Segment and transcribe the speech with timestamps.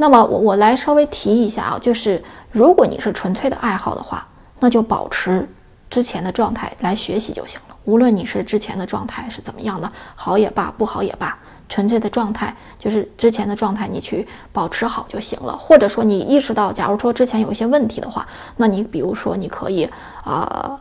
[0.00, 4.26] 那么我我来稍微提一下啊，就是如果你是纯粹的爱好的话，
[4.58, 5.46] 那就保持
[5.90, 7.76] 之前的状态来学习就行了。
[7.84, 15.54] 无论你是之前的状态是怎么样的，好也罢，不好也罢，纯粹的状态就是之前的状态，你去保持好就行了。
[15.54, 19.86] 或者说你意识到，假如说之前有一些问题的话，那你比如说你可以
[20.24, 20.80] 啊，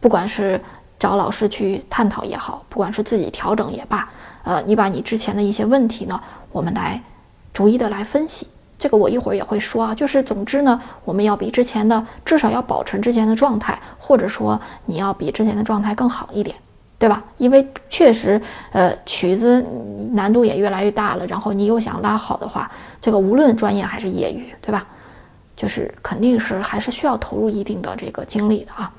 [0.00, 0.60] 不管是
[0.98, 4.06] 找老师去探讨也好，不管是自己调整也罢。
[4.42, 6.20] 呃，你把你之前的一些问题呢，
[6.52, 7.02] 我们来
[7.52, 8.46] 逐一的来分析。
[8.78, 9.94] 这个我一会儿也会说啊。
[9.94, 16.56] 就是总之呢，我们要比之前的至少要保持之前的状态，或者说你要比之前的状态更好一点，
[16.98, 17.22] 对吧？
[17.36, 18.40] 因为确实，
[18.72, 19.64] 呃，曲子
[20.12, 24.86] 难度也越来越大了，然后你又想拉好的话，这个无论专业还是业余，对吧？
[25.56, 28.90] 就是肯定是还是需要投入一定的这个精力的啊。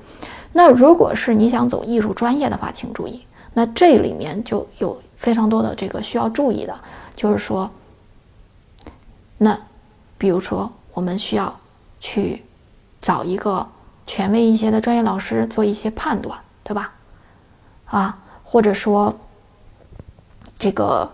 [0.52, 5.00] 那如果是你想走艺术专业的话，请注意，那这里面就有。
[5.14, 6.74] 非常多的这个需要注意的，
[7.14, 7.70] 就是说，
[9.42, 9.58] 那
[10.16, 11.52] 比如说，我们需要
[11.98, 12.44] 去
[13.00, 13.66] 找一个
[14.06, 16.92] 权威一些的专业老师做一些判断，对吧？
[17.86, 19.12] 啊，或者说，
[20.56, 21.10] 这个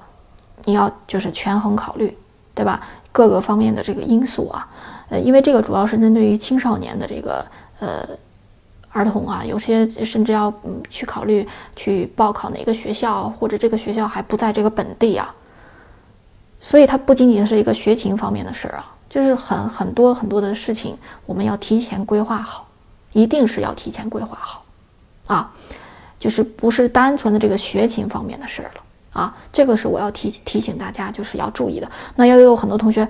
[0.65, 2.15] 你要就是权衡考虑，
[2.55, 2.83] 对吧？
[3.11, 4.69] 各个方面的这个因素啊，
[5.09, 7.47] 呃，因为这个主要是针对于青少年的这个
[7.81, 8.07] 呃。
[8.91, 15.33] 儿童啊，有些甚至要嗯去考虑去报考哪个学校，或者这个学校还不在这个本地啊。
[16.61, 22.67] 所以它不仅仅是一个学琴方面的事儿啊，就是很很多很多的事情，我们要提前规划好，
[23.13, 24.65] 一定是要提前规划好
[25.27, 25.53] 啊，
[26.19, 29.37] 就是不是单纯的这个学琴方面的事儿了啊。
[29.53, 31.91] 这个是我要提提醒大家，就是要注意的。
[32.17, 33.07] 那要有很多同学。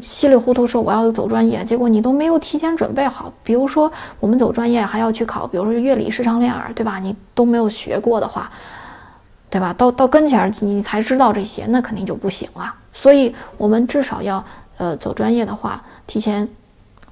[0.00, 3.30] 稀里糊涂说我要走专业，结果你都没有提前准备好。
[3.44, 6.98] 比如说我们走专业还要去考，比如说乐理、视唱、练耳，对吧？
[6.98, 8.50] 你都没有学过的话，
[9.50, 9.70] 对吧？
[9.74, 12.74] 到到跟前儿你才知道这些，那肯定就不行了。
[12.92, 14.44] 所以我们至少要
[14.78, 16.48] 呃走专业的话，提前，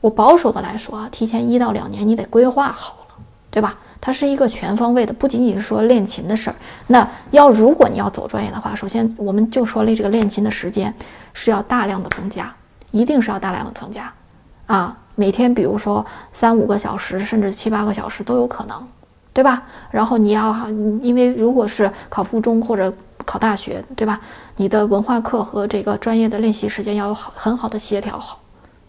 [0.01, 3.15] 我保守的来说啊，提前一到两年你得规划好了，
[3.51, 3.77] 对吧？
[4.01, 6.57] 它是一个全方位的，不仅仅是说练琴的事儿。
[6.87, 10.95] 那要如果你要走专业的话，首先我们就说了这个练琴的时间
[11.33, 12.53] 是要大量的增加。
[12.93, 14.13] 一定是要大量的增加，
[14.67, 18.85] 啊，每天比如说三五个小时，甚至七八个小时都有可能，
[19.33, 19.63] 对吧？
[19.93, 20.53] 然后你要，
[21.01, 22.93] 因为如果是考附中或者
[23.31, 24.21] 考大学，对吧？
[24.57, 28.41] 你的文化课和这个专业的练习时间要有好很好的协调好，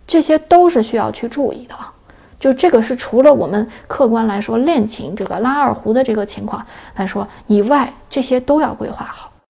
[0.08, 1.94] 这些都是需要去注意的啊。
[2.40, 6.66] 就这个是除了我们客观来说练琴这个拉二胡的这个情况
[6.96, 9.31] 来说以外，这些都要规划好。